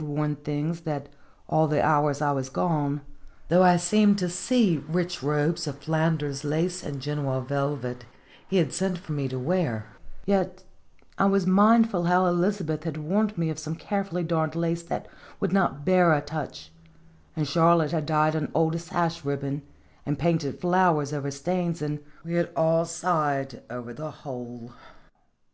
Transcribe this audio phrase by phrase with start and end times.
[0.00, 1.10] 59 worn things, that
[1.46, 3.02] all the hours I was gone,
[3.48, 8.06] though I seemed to see rich robes of Flanders lace and Genoa velvet
[8.48, 9.84] he had sent for me to wear,
[10.24, 10.64] yet
[11.18, 15.06] I was mindful how Elizabeth had warned me of some carefully darned lace that
[15.38, 16.72] would not bear a touch,
[17.36, 19.60] and Charlotte had dyed an old sash ribbon,
[20.06, 24.72] and painted flowers over stains, and we had all sighed over the whole.